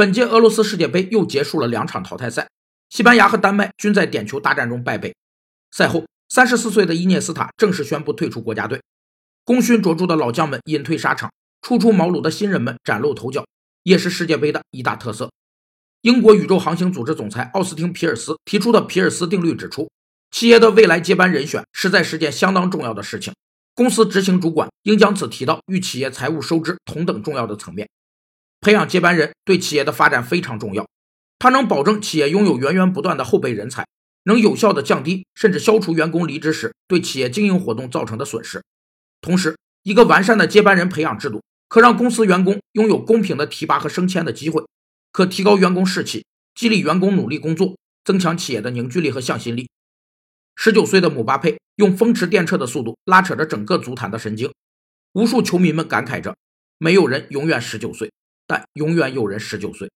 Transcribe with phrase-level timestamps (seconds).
[0.00, 2.48] 本届俄罗斯世界杯又结束了两场淘汰赛，
[2.88, 5.14] 西班牙和丹麦均在点球大战中败北。
[5.72, 8.80] 赛后，三十四岁的伊涅斯塔正式宣布退出国家队。
[9.44, 13.44] 功勋卓著的老将们隐退沙场，初出茅庐的新人们崭露头角，
[13.82, 15.30] 也是世界杯的一大特色。
[16.00, 19.90] 英国宇宙航行组织总裁奥斯汀·皮尔斯提出的皮尔斯定律指出，
[20.30, 23.34] 企业的未来接班人选实在是件相当重要的事情。
[23.74, 27.86] 公司执行主管应将此提到与企业财务收支同等重要的层面。
[28.60, 30.86] 培养接班人对企业的发展非常重要，
[31.38, 33.86] 它能保证企业拥有源源不断的后备人才，
[34.24, 38.62] 能有效地降低甚至消除员工离职时对企业经营活动造成的损失。
[39.22, 44.62] 同时，一个完善的接班人培养制度可让公司员工拥有公平的提拔和升迁的机会，
[45.10, 49.70] 可提高员工士气，激励员工努力工作，增强企业的凝聚力和向心力。
[50.54, 54.52] 十九岁的姆巴佩用风驰电掣的速度拉扯着整个足坛的神经，
[55.14, 56.36] 无数球迷们感慨着：
[56.76, 58.10] 没有人永远十九岁。
[58.50, 59.92] 但永远有人十九岁。